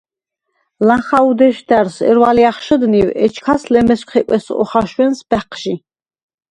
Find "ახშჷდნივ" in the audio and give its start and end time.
2.51-3.07